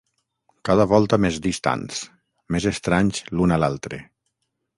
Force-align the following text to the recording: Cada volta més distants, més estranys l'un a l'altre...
Cada 0.69 0.85
volta 0.93 1.19
més 1.25 1.37
distants, 1.47 1.99
més 2.57 2.67
estranys 2.73 3.23
l'un 3.37 3.55
a 3.57 3.61
l'altre... 3.65 4.03